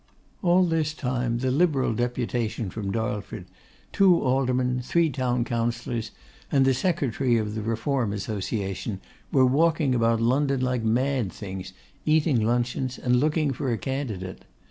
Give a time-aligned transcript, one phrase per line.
[0.41, 3.45] All this time the Liberal deputation from Darlford,
[3.91, 6.09] two aldermen, three town councillors,
[6.51, 8.99] and the Secretary of the Reform Association,
[9.31, 11.71] were walking about London like mad things,
[12.03, 14.45] eating luncheons and looking for a candidate.